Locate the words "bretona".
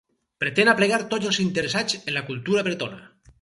2.71-3.01